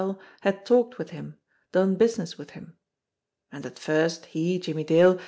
e 0.01 0.13
had 0.41 0.65
talked 0.65 0.97
with 0.97 1.11
him, 1.11 1.37
done 1.73 1.93
business 1.93 2.33
in 2.33 2.73
.nd 3.55 3.65
at 3.67 3.77
first, 3.77 4.25
he, 4.25 4.57
Jimmie 4.57 4.83
Dsde. 4.83 5.19